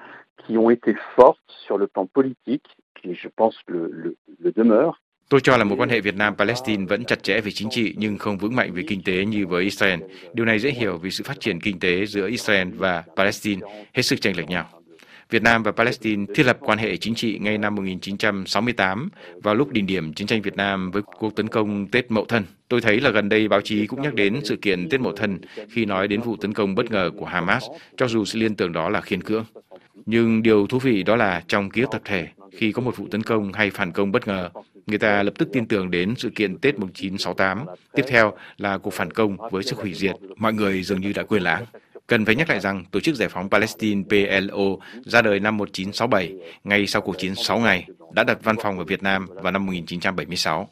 qui 0.45 0.57
ont 0.57 0.69
été 0.69 0.93
fortes 1.15 1.39
sur 1.67 1.77
le 1.77 1.87
plan 1.87 2.07
politique, 2.07 2.65
qui 2.95 3.13
je 3.13 3.29
pense 3.37 3.55
le, 3.67 3.89
le, 3.91 4.15
le 4.39 4.51
demeure. 4.55 4.93
Tôi 5.29 5.41
cho 5.41 5.57
là 5.57 5.63
mối 5.63 5.77
quan 5.77 5.89
hệ 5.89 6.01
Việt 6.01 6.15
Nam-Palestine 6.15 6.85
vẫn 6.85 7.05
chặt 7.05 7.23
chẽ 7.23 7.41
về 7.41 7.51
chính 7.51 7.69
trị 7.69 7.93
nhưng 7.97 8.17
không 8.17 8.37
vững 8.37 8.55
mạnh 8.55 8.73
về 8.73 8.83
kinh 8.87 9.03
tế 9.03 9.25
như 9.25 9.47
với 9.47 9.63
Israel. 9.63 9.99
Điều 10.33 10.45
này 10.45 10.59
dễ 10.59 10.71
hiểu 10.71 10.97
vì 10.97 11.11
sự 11.11 11.23
phát 11.23 11.39
triển 11.39 11.61
kinh 11.61 11.79
tế 11.79 12.05
giữa 12.05 12.27
Israel 12.27 12.67
và 12.75 13.03
Palestine 13.15 13.61
hết 13.93 14.01
sức 14.01 14.21
chênh 14.21 14.37
lệch 14.37 14.49
nhau. 14.49 14.65
Việt 15.29 15.43
Nam 15.43 15.63
và 15.63 15.71
Palestine 15.71 16.25
thiết 16.35 16.45
lập 16.45 16.57
quan 16.59 16.77
hệ 16.77 16.97
chính 16.97 17.15
trị 17.15 17.39
ngay 17.39 17.57
năm 17.57 17.75
1968 17.75 19.09
vào 19.43 19.55
lúc 19.55 19.71
đỉnh 19.71 19.85
điểm 19.85 20.13
chiến 20.13 20.27
tranh 20.27 20.41
Việt 20.41 20.55
Nam 20.55 20.91
với 20.91 21.01
cuộc 21.01 21.35
tấn 21.35 21.47
công 21.47 21.87
Tết 21.87 22.11
Mậu 22.11 22.25
Thân. 22.25 22.43
Tôi 22.67 22.81
thấy 22.81 22.99
là 22.99 23.09
gần 23.09 23.29
đây 23.29 23.47
báo 23.47 23.61
chí 23.61 23.87
cũng 23.87 24.01
nhắc 24.01 24.13
đến 24.13 24.39
sự 24.43 24.55
kiện 24.55 24.89
Tết 24.89 25.01
Mậu 25.01 25.13
Thân 25.13 25.39
khi 25.69 25.85
nói 25.85 26.07
đến 26.07 26.21
vụ 26.21 26.35
tấn 26.35 26.53
công 26.53 26.75
bất 26.75 26.91
ngờ 26.91 27.11
của 27.17 27.25
Hamas, 27.25 27.63
cho 27.97 28.07
dù 28.07 28.25
sự 28.25 28.39
liên 28.39 28.55
tưởng 28.55 28.73
đó 28.73 28.89
là 28.89 29.01
khiên 29.01 29.23
cưỡng. 29.23 29.45
Nhưng 30.11 30.43
điều 30.43 30.67
thú 30.67 30.79
vị 30.79 31.03
đó 31.03 31.15
là 31.15 31.43
trong 31.47 31.69
ký 31.69 31.81
ức 31.81 31.89
tập 31.91 32.01
thể, 32.05 32.27
khi 32.51 32.71
có 32.71 32.81
một 32.81 32.97
vụ 32.97 33.07
tấn 33.11 33.23
công 33.23 33.53
hay 33.53 33.69
phản 33.69 33.91
công 33.91 34.11
bất 34.11 34.27
ngờ, 34.27 34.49
người 34.87 34.99
ta 34.99 35.23
lập 35.23 35.33
tức 35.37 35.49
tin 35.53 35.65
tưởng 35.65 35.91
đến 35.91 36.13
sự 36.17 36.29
kiện 36.35 36.57
Tết 36.57 36.79
1968. 36.79 37.65
Tiếp 37.93 38.03
theo 38.07 38.33
là 38.57 38.77
cuộc 38.77 38.93
phản 38.93 39.11
công 39.11 39.37
với 39.51 39.63
sức 39.63 39.79
hủy 39.79 39.93
diệt. 39.93 40.15
Mọi 40.37 40.53
người 40.53 40.83
dường 40.83 41.01
như 41.01 41.13
đã 41.13 41.23
quên 41.23 41.43
lãng. 41.43 41.65
Cần 42.07 42.25
phải 42.25 42.35
nhắc 42.35 42.49
lại 42.49 42.59
rằng 42.59 42.85
Tổ 42.91 42.99
chức 42.99 43.15
Giải 43.15 43.29
phóng 43.29 43.49
Palestine 43.49 44.03
PLO 44.09 44.65
ra 45.05 45.21
đời 45.21 45.39
năm 45.39 45.57
1967, 45.57 46.33
ngay 46.63 46.87
sau 46.87 47.01
cuộc 47.01 47.17
chiến 47.17 47.35
6 47.35 47.59
ngày, 47.59 47.85
đã 48.13 48.23
đặt 48.23 48.37
văn 48.43 48.55
phòng 48.63 48.79
ở 48.79 48.83
Việt 48.83 49.03
Nam 49.03 49.27
vào 49.27 49.51
năm 49.51 49.65
1976. 49.65 50.69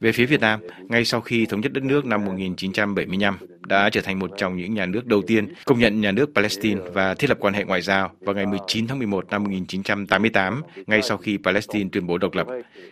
Về 0.00 0.12
phía 0.12 0.26
Việt 0.26 0.40
Nam, 0.40 0.60
ngay 0.88 1.04
sau 1.04 1.20
khi 1.20 1.46
thống 1.46 1.60
nhất 1.60 1.72
đất 1.72 1.84
nước 1.84 2.04
năm 2.04 2.24
1975, 2.24 3.38
đã 3.66 3.90
trở 3.90 4.00
thành 4.00 4.18
một 4.18 4.30
trong 4.36 4.56
những 4.56 4.74
nhà 4.74 4.86
nước 4.86 5.06
đầu 5.06 5.22
tiên 5.26 5.48
công 5.64 5.78
nhận 5.78 6.00
nhà 6.00 6.12
nước 6.12 6.30
Palestine 6.34 6.80
và 6.92 7.14
thiết 7.14 7.30
lập 7.30 7.38
quan 7.40 7.54
hệ 7.54 7.64
ngoại 7.64 7.82
giao 7.82 8.10
vào 8.20 8.34
ngày 8.34 8.46
19 8.46 8.86
tháng 8.86 8.98
11 8.98 9.30
năm 9.30 9.44
1988, 9.44 10.62
ngay 10.86 11.02
sau 11.02 11.16
khi 11.16 11.38
Palestine 11.44 11.88
tuyên 11.92 12.06
bố 12.06 12.18
độc 12.18 12.34
lập. 12.34 12.46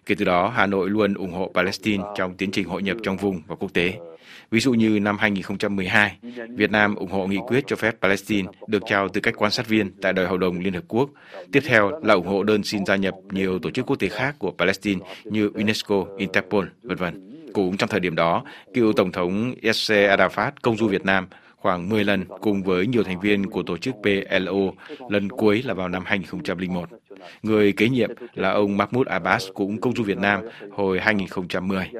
Kể 0.07 0.15
từ 0.15 0.25
đó, 0.25 0.53
Hà 0.57 0.67
Nội 0.67 0.91
luôn 0.91 1.15
ủng 1.15 1.33
hộ 1.33 1.53
Palestine 1.55 2.05
trong 2.17 2.37
tiến 2.37 2.51
trình 2.51 2.69
hội 2.69 2.83
nhập 2.83 2.97
trong 3.03 3.17
vùng 3.17 3.43
và 3.47 3.55
quốc 3.55 3.73
tế. 3.73 3.99
Ví 4.51 4.61
dụ 4.61 4.73
như 4.73 5.01
năm 5.01 5.19
2012, 5.19 6.19
Việt 6.49 6.71
Nam 6.71 6.95
ủng 6.95 7.11
hộ 7.11 7.27
nghị 7.27 7.39
quyết 7.47 7.65
cho 7.67 7.77
phép 7.77 7.95
Palestine 8.01 8.49
được 8.67 8.83
trao 8.87 9.09
tư 9.09 9.21
cách 9.21 9.35
quan 9.37 9.51
sát 9.51 9.69
viên 9.69 9.91
tại 10.03 10.13
Đại 10.13 10.27
hội 10.27 10.39
đồng 10.39 10.61
Liên 10.61 10.73
Hợp 10.73 10.85
Quốc. 10.89 11.11
Tiếp 11.53 11.61
theo 11.67 12.01
là 12.03 12.15
ủng 12.15 12.27
hộ 12.27 12.43
đơn 12.43 12.63
xin 12.63 12.87
gia 12.87 12.97
nhập 12.97 13.15
nhiều 13.31 13.59
tổ 13.59 13.71
chức 13.71 13.87
quốc 13.87 13.97
tế 13.97 14.09
khác 14.09 14.35
của 14.39 14.51
Palestine 14.59 15.01
như 15.25 15.51
UNESCO, 15.55 16.05
Interpol, 16.19 16.67
v.v. 16.83 17.05
Cũng 17.53 17.77
trong 17.77 17.89
thời 17.89 18.01
điểm 18.01 18.15
đó, 18.15 18.45
cựu 18.75 18.93
Tổng 18.93 19.13
thống 19.13 19.55
Yasser 19.63 20.11
Arafat 20.11 20.51
công 20.63 20.77
du 20.77 20.89
Việt 20.89 21.05
Nam 21.05 21.27
khoảng 21.63 21.89
10 21.89 22.05
lần 22.05 22.25
cùng 22.41 22.63
với 22.63 22.87
nhiều 22.87 23.03
thành 23.03 23.21
viên 23.21 23.47
của 23.47 23.63
tổ 23.63 23.77
chức 23.77 23.95
PLO, 24.03 24.73
lần 25.09 25.29
cuối 25.29 25.63
là 25.63 25.75
vào 25.75 25.89
năm 25.89 26.03
2001. 26.07 26.89
Người 27.43 27.73
kế 27.73 27.89
nhiệm 27.89 28.11
là 28.35 28.51
ông 28.51 28.77
Mahmoud 28.77 29.07
Abbas 29.07 29.47
cũng 29.55 29.81
công 29.81 29.95
du 29.97 30.03
Việt 30.03 30.19
Nam 30.19 30.41
hồi 30.71 31.01
2010. 31.01 31.91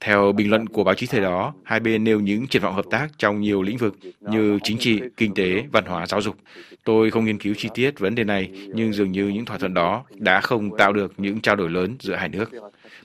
Theo 0.00 0.32
bình 0.32 0.50
luận 0.50 0.66
của 0.66 0.84
báo 0.84 0.94
chí 0.94 1.06
thời 1.06 1.20
đó, 1.20 1.54
hai 1.64 1.80
bên 1.80 2.04
nêu 2.04 2.20
những 2.20 2.46
triển 2.46 2.62
vọng 2.62 2.74
hợp 2.74 2.84
tác 2.90 3.08
trong 3.18 3.40
nhiều 3.40 3.62
lĩnh 3.62 3.76
vực 3.76 3.96
như 4.20 4.58
chính 4.62 4.78
trị, 4.78 5.00
kinh 5.16 5.34
tế, 5.34 5.64
văn 5.72 5.84
hóa, 5.86 6.06
giáo 6.06 6.20
dục. 6.20 6.36
Tôi 6.84 7.10
không 7.10 7.24
nghiên 7.24 7.38
cứu 7.38 7.54
chi 7.58 7.68
tiết 7.74 7.98
vấn 7.98 8.14
đề 8.14 8.24
này, 8.24 8.50
nhưng 8.74 8.92
dường 8.92 9.12
như 9.12 9.28
những 9.28 9.44
thỏa 9.44 9.58
thuận 9.58 9.74
đó 9.74 10.04
đã 10.14 10.40
không 10.40 10.76
tạo 10.76 10.92
được 10.92 11.12
những 11.16 11.40
trao 11.40 11.56
đổi 11.56 11.70
lớn 11.70 11.96
giữa 12.00 12.14
hai 12.14 12.28
nước. 12.28 12.50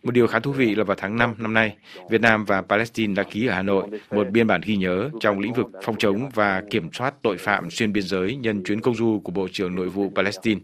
Một 0.04 0.12
điều 0.12 0.28
khá 0.28 0.40
thú 0.40 0.52
vị 0.52 0.76
là 0.76 0.84
vào 0.84 0.96
tháng 1.00 1.18
5 1.18 1.36
năm 1.38 1.54
nay, 1.54 1.76
Việt 2.10 2.22
Nam 2.22 2.46
và 2.46 2.62
Palestine 2.62 3.14
đã 3.14 3.24
ký 3.24 3.48
ở 3.48 3.54
Hà 3.54 3.62
Nội 3.62 3.88
một 4.12 4.30
biên 4.30 4.48
bản 4.48 4.62
ghi 4.66 4.76
nhớ 4.76 5.10
trong 5.20 5.40
lĩnh 5.40 5.54
vực 5.54 5.68
phòng 5.84 5.96
chống 5.98 6.30
và 6.34 6.64
kiểm 6.70 6.90
soát 6.94 7.14
tội 7.22 7.38
phạm 7.38 7.70
xuyên 7.70 7.94
biên 7.94 8.04
giới 8.04 8.36
nhân 8.36 8.64
chuyến 8.64 8.82
công 8.82 8.96
du 8.96 9.22
của 9.24 9.32
Bộ 9.32 9.48
trưởng 9.52 9.76
Nội 9.76 9.90
vụ 9.90 10.12
Palestine. 10.16 10.62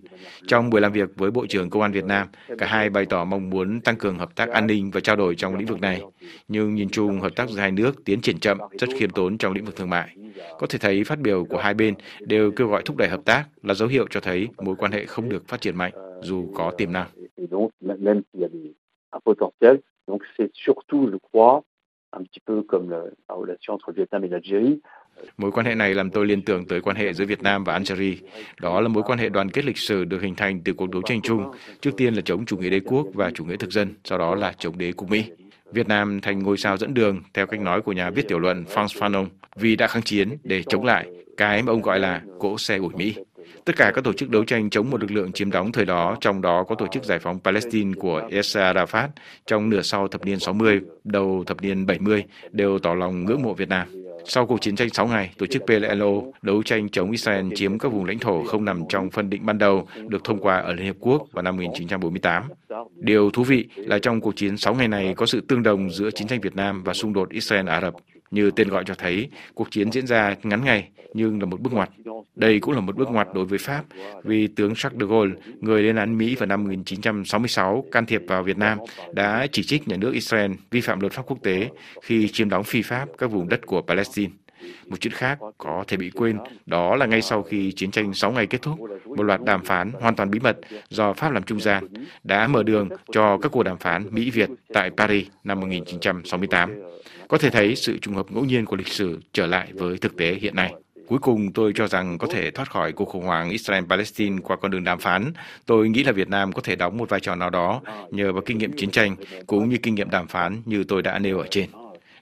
Trong 0.48 0.70
buổi 0.70 0.82
làm 0.82 0.92
việc 0.92 1.10
với 1.16 1.32
Bộ 1.32 1.46
trưởng 1.46 1.70
Công 1.70 1.82
an 1.82 1.92
Việt 1.92 2.06
Nam, 2.06 2.28
cả 2.58 2.68
hai 2.68 2.90
bày 2.90 3.06
tỏ 3.06 3.26
mong 3.26 3.50
muốn 3.50 3.82
tăng 3.82 3.96
cường 3.96 4.20
hợp 4.20 4.36
tác 4.36 4.50
an 4.50 4.68
ninh 4.68 4.92
và 4.92 5.00
trao 5.00 5.16
đổi 5.16 5.36
trong 5.36 5.56
lĩnh 5.56 5.68
vực 5.68 5.82
này. 5.82 6.02
Nhưng 6.48 6.76
nhìn 6.76 6.90
chung, 6.90 7.20
hợp 7.20 7.36
tác 7.36 7.50
giữa 7.50 7.60
hai 7.60 7.72
nước 7.72 8.06
tiến 8.06 8.22
triển 8.22 8.40
chậm, 8.40 8.58
rất 8.80 8.90
khiêm 9.00 9.10
tốn 9.10 9.38
trong 9.38 9.54
lĩnh 9.54 9.66
vực 9.66 9.76
thương 9.76 9.90
mại. 9.90 10.16
Có 10.60 10.68
thể 10.68 10.80
thấy 10.80 11.04
phát 11.04 11.20
biểu 11.20 11.46
của 11.46 11.58
hai 11.58 11.74
bên 11.74 11.94
đều 12.20 12.52
kêu 12.52 12.68
gọi 12.68 12.82
thúc 12.86 12.98
đẩy 12.98 13.10
hợp 13.10 13.22
tác 13.26 13.46
là 13.64 13.74
dấu 13.74 13.90
hiệu 13.90 14.08
cho 14.10 14.20
thấy 14.20 14.48
mối 14.58 14.76
quan 14.76 14.92
hệ 14.92 15.06
không 15.06 15.30
được 15.30 15.48
phát 15.48 15.62
triển 15.62 15.78
mạnh 15.78 15.94
dù 16.22 16.52
có 16.56 16.72
tiềm 16.78 16.92
năng 16.92 17.08
potentiel. 19.24 19.82
Donc 20.08 20.24
c'est 20.38 20.52
surtout, 20.54 21.10
je 21.12 21.18
crois, 21.18 21.64
un 22.12 22.24
petit 22.24 22.42
peu 22.46 22.62
comme 22.64 22.90
la, 22.90 23.04
la 23.30 23.36
relation 23.36 23.74
entre 23.74 23.92
le 23.92 23.96
Vietnam 23.96 24.24
et 24.24 24.28
l'Algérie, 24.28 24.82
Mối 25.38 25.52
quan 25.52 25.66
hệ 25.66 25.76
này 25.76 25.94
làm 25.94 26.10
tôi 26.10 26.26
liên 26.26 26.42
tưởng 26.42 26.66
tới 26.66 26.82
quan 26.82 26.96
hệ 26.96 27.14
giữa 27.14 27.26
Việt 27.26 27.44
Nam 27.44 27.64
và 27.64 27.74
Algeria. 27.74 28.16
Đó 28.62 28.82
là 28.82 28.88
mối 28.88 29.04
quan 29.04 29.20
hệ 29.20 29.30
đoàn 29.30 29.50
kết 29.50 29.66
lịch 29.66 29.78
sử 29.78 30.06
được 30.06 30.22
hình 30.22 30.36
thành 30.36 30.62
từ 30.64 30.74
cuộc 30.74 30.90
đấu 30.90 31.02
tranh 31.02 31.22
chung, 31.22 31.52
trước 31.82 31.92
tiên 31.98 32.14
là 32.14 32.22
chống 32.26 32.46
chủ 32.46 32.58
nghĩa 32.58 32.70
đế 32.70 32.80
quốc 32.80 33.08
và 33.14 33.32
chủ 33.32 33.46
nghĩa 33.46 33.56
thực 33.56 33.72
dân, 33.72 33.94
sau 34.04 34.18
đó 34.18 34.36
là 34.36 34.54
chống 34.58 34.78
đế 34.78 34.92
quốc 34.92 35.10
Mỹ. 35.10 35.24
Việt 35.72 35.88
Nam 35.88 36.22
thành 36.22 36.40
ngôi 36.40 36.58
sao 36.58 36.78
dẫn 36.78 36.94
đường 36.94 37.22
theo 37.34 37.46
cách 37.48 37.62
nói 37.62 37.82
của 37.82 37.92
nhà 37.92 38.10
viết 38.10 38.28
tiểu 38.28 38.40
luận 38.40 38.64
Franz 38.64 38.88
Fanon 38.88 39.26
vì 39.56 39.76
đã 39.76 39.88
kháng 39.88 40.04
chiến 40.04 40.38
để 40.44 40.64
chống 40.64 40.84
lại 40.84 41.08
cái 41.38 41.64
mà 41.64 41.72
ông 41.72 41.82
gọi 41.82 42.00
là 42.00 42.22
cỗ 42.40 42.58
xe 42.58 42.78
ủi 42.78 42.94
Mỹ. 42.96 43.16
Tất 43.66 43.76
cả 43.76 43.92
các 43.96 44.04
tổ 44.04 44.14
chức 44.14 44.30
đấu 44.30 44.44
tranh 44.44 44.70
chống 44.70 44.90
một 44.90 45.02
lực 45.02 45.12
lượng 45.12 45.32
chiếm 45.32 45.52
đóng 45.52 45.72
thời 45.72 45.86
đó, 45.86 46.18
trong 46.22 46.42
đó 46.42 46.64
có 46.64 46.76
tổ 46.76 46.88
chức 46.88 47.04
giải 47.04 47.20
phóng 47.20 47.40
Palestine 47.40 47.94
của 48.00 48.30
Yasser 48.32 48.78
Arafat 48.78 49.08
trong 49.46 49.70
nửa 49.70 49.82
sau 49.82 50.08
thập 50.08 50.26
niên 50.26 50.40
60, 50.40 50.82
đầu 51.04 51.44
thập 51.48 51.62
niên 51.62 51.86
70 51.86 52.24
đều 52.52 52.80
tỏ 52.80 52.94
lòng 52.94 53.26
ngưỡng 53.26 53.44
mộ 53.44 53.54
Việt 53.54 53.70
Nam. 53.70 53.88
Sau 54.26 54.46
cuộc 54.46 54.62
chiến 54.62 54.76
tranh 54.76 54.90
6 54.90 55.08
ngày, 55.08 55.32
tổ 55.38 55.46
chức 55.46 55.64
PLO 55.66 56.12
đấu 56.42 56.64
tranh 56.64 56.90
chống 56.90 57.12
Israel 57.12 57.48
chiếm 57.56 57.80
các 57.80 57.92
vùng 57.92 58.06
lãnh 58.06 58.20
thổ 58.20 58.44
không 58.44 58.66
nằm 58.66 58.84
trong 58.90 59.10
phân 59.10 59.30
định 59.30 59.46
ban 59.46 59.58
đầu 59.58 59.88
được 60.08 60.24
thông 60.24 60.40
qua 60.40 60.58
ở 60.58 60.74
Liên 60.74 60.86
Hiệp 60.86 60.96
Quốc 61.00 61.28
vào 61.32 61.44
năm 61.44 61.56
1948. 61.56 62.44
Điều 62.96 63.32
thú 63.32 63.44
vị 63.44 63.68
là 63.76 64.00
trong 64.00 64.22
cuộc 64.22 64.36
chiến 64.36 64.58
6 64.58 64.76
ngày 64.76 64.88
này 64.88 65.14
có 65.18 65.26
sự 65.26 65.42
tương 65.48 65.64
đồng 65.64 65.90
giữa 65.90 66.12
chiến 66.12 66.28
tranh 66.28 66.42
Việt 66.42 66.56
Nam 66.56 66.84
và 66.84 66.94
xung 66.94 67.14
đột 67.14 67.30
Israel-Ả 67.30 67.82
Rập. 67.82 67.94
Như 68.34 68.52
tên 68.52 68.70
gọi 68.70 68.84
cho 68.86 68.94
thấy, 68.98 69.30
cuộc 69.54 69.72
chiến 69.72 69.92
diễn 69.92 70.08
ra 70.08 70.36
ngắn 70.44 70.66
ngày 70.66 70.90
nhưng 71.14 71.40
là 71.40 71.46
một 71.46 71.62
bước 71.62 71.74
ngoặt. 71.74 71.90
Đây 72.36 72.60
cũng 72.60 72.74
là 72.74 72.82
một 72.82 72.96
bước 72.96 73.10
ngoặt 73.12 73.28
đối 73.34 73.46
với 73.46 73.60
Pháp 73.60 73.84
vì 74.24 74.48
tướng 74.48 74.74
Jacques 74.74 75.00
de 75.00 75.06
Gaulle, 75.06 75.36
người 75.62 75.84
lên 75.84 75.96
án 75.96 76.18
Mỹ 76.18 76.36
vào 76.36 76.48
năm 76.48 76.64
1966 76.64 77.86
can 77.92 78.06
thiệp 78.06 78.22
vào 78.28 78.44
Việt 78.44 78.58
Nam, 78.58 78.78
đã 79.12 79.48
chỉ 79.52 79.64
trích 79.64 79.88
nhà 79.88 79.98
nước 79.98 80.14
Israel 80.14 80.52
vi 80.72 80.82
phạm 80.82 81.00
luật 81.00 81.14
pháp 81.14 81.24
quốc 81.28 81.38
tế 81.44 81.70
khi 82.02 82.28
chiếm 82.28 82.50
đóng 82.50 82.64
phi 82.64 82.82
pháp 82.82 83.10
các 83.18 83.32
vùng 83.32 83.50
đất 83.50 83.66
của 83.66 83.82
Palestine. 83.82 84.34
Một 84.88 85.00
chuyện 85.00 85.14
khác 85.14 85.40
có 85.58 85.84
thể 85.88 85.98
bị 85.98 86.10
quên, 86.10 86.38
đó 86.66 86.96
là 86.96 87.06
ngay 87.06 87.22
sau 87.22 87.44
khi 87.44 87.72
chiến 87.72 87.92
tranh 87.92 88.14
6 88.14 88.32
ngày 88.32 88.48
kết 88.48 88.62
thúc, 88.62 88.80
một 89.06 89.24
loạt 89.24 89.42
đàm 89.42 89.64
phán 89.64 89.92
hoàn 89.92 90.16
toàn 90.16 90.32
bí 90.32 90.40
mật 90.40 90.58
do 90.90 91.14
Pháp 91.14 91.32
làm 91.32 91.44
trung 91.44 91.60
gian 91.60 91.88
đã 92.24 92.48
mở 92.48 92.64
đường 92.64 92.90
cho 93.12 93.38
các 93.38 93.52
cuộc 93.52 93.64
đàm 93.64 93.78
phán 93.78 94.08
Mỹ-Việt 94.12 94.50
tại 94.74 94.90
Paris 94.98 95.28
năm 95.44 95.60
1968. 95.60 96.72
Có 97.28 97.38
thể 97.38 97.50
thấy 97.50 97.76
sự 97.76 97.98
trùng 97.98 98.16
hợp 98.16 98.32
ngẫu 98.32 98.46
nhiên 98.46 98.66
của 98.66 98.76
lịch 98.76 98.88
sử 98.88 99.20
trở 99.34 99.48
lại 99.48 99.68
với 99.74 99.98
thực 99.98 100.18
tế 100.18 100.38
hiện 100.42 100.56
nay. 100.56 100.74
Cuối 101.08 101.20
cùng, 101.20 101.54
tôi 101.54 101.72
cho 101.76 101.88
rằng 101.88 102.18
có 102.18 102.28
thể 102.28 102.52
thoát 102.52 102.72
khỏi 102.72 102.92
cuộc 102.92 103.06
khủng 103.06 103.26
hoảng 103.26 103.50
Israel-Palestine 103.50 104.40
qua 104.42 104.56
con 104.56 104.72
đường 104.72 104.84
đàm 104.84 105.00
phán. 105.00 105.34
Tôi 105.66 105.90
nghĩ 105.90 106.04
là 106.04 106.12
Việt 106.12 106.30
Nam 106.30 106.52
có 106.52 106.62
thể 106.62 106.76
đóng 106.76 106.98
một 106.98 107.10
vai 107.10 107.20
trò 107.20 107.36
nào 107.36 107.50
đó 107.50 107.82
nhờ 108.12 108.34
vào 108.34 108.42
kinh 108.46 108.58
nghiệm 108.58 108.72
chiến 108.78 108.92
tranh, 108.92 109.16
cũng 109.48 109.70
như 109.70 109.78
kinh 109.84 109.96
nghiệm 109.96 110.10
đàm 110.10 110.28
phán 110.28 110.62
như 110.66 110.84
tôi 110.84 111.02
đã 111.02 111.20
nêu 111.20 111.40
ở 111.40 111.48
trên. 111.50 111.70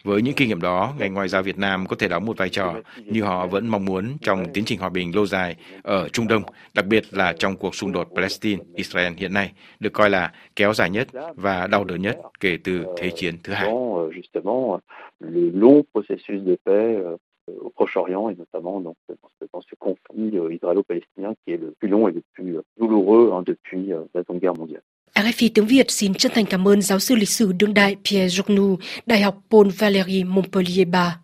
Với 0.03 0.21
những 0.21 0.33
kinh 0.37 0.47
nghiệm 0.47 0.61
đó, 0.61 0.93
ngành 0.99 1.13
ngoại 1.13 1.27
giao 1.27 1.43
Việt 1.43 1.57
Nam 1.57 1.85
có 1.87 1.95
thể 1.95 2.07
đóng 2.07 2.25
một 2.25 2.37
vai 2.37 2.49
trò 2.49 2.75
như 3.05 3.23
họ 3.23 3.47
vẫn 3.47 3.67
mong 3.67 3.85
muốn 3.85 4.17
trong 4.21 4.45
tiến 4.53 4.65
trình 4.65 4.79
hòa 4.79 4.89
bình 4.89 5.15
lâu 5.15 5.25
dài 5.25 5.55
ở 5.83 6.09
Trung 6.09 6.27
Đông, 6.27 6.43
đặc 6.73 6.85
biệt 6.87 7.03
là 7.11 7.33
trong 7.33 7.57
cuộc 7.57 7.75
xung 7.75 7.91
đột 7.91 8.07
Palestine-Israel 8.15 9.13
hiện 9.17 9.33
nay, 9.33 9.51
được 9.79 9.93
coi 9.93 10.09
là 10.09 10.31
kéo 10.55 10.73
dài 10.73 10.89
nhất 10.89 11.07
và 11.35 11.67
đau 11.67 11.83
đớn 11.83 12.01
nhất 12.01 12.17
kể 12.39 12.57
từ 12.63 12.85
Thế 12.97 13.11
chiến 13.15 13.35
thứ 13.43 13.53
hai. 13.53 13.69
Euh, 13.69 14.11
euh, 16.67 17.17
euh, 17.49 17.57
au 17.65 17.69
Proche-Orient 17.69 18.29
et 18.29 18.35
notamment 18.35 18.79
donc, 18.81 18.95
dans 19.53 19.61
ce 19.61 19.75
conflit 19.79 20.37
israélo-palestinien 20.51 21.33
qui 21.43 21.53
est 21.53 21.57
le 21.57 21.73
plus 21.79 21.89
long 21.89 22.07
et 22.07 22.11
le 22.11 22.21
plus 22.33 22.55
douloureux 22.77 23.31
hein, 23.33 23.43
depuis 23.45 23.87
la 24.13 24.21
Seconde 24.21 24.39
Guerre 24.39 24.55
mondiale. 24.55 24.83
À, 25.13 25.23
RFI 25.23 25.49
tiếng 25.53 25.65
Việt 25.65 25.91
xin 25.91 26.13
chân 26.13 26.31
thành 26.35 26.45
cảm 26.45 26.67
ơn 26.67 26.81
giáo 26.81 26.99
sư 26.99 27.15
lịch 27.15 27.29
sử 27.29 27.51
đương 27.51 27.73
đại 27.73 27.95
Pierre 28.09 28.41
Journou, 28.41 28.77
Đại 29.05 29.21
học 29.21 29.37
Paul 29.51 29.67
Valéry 29.69 30.23
Montpellier 30.23 30.87
3. 30.87 31.17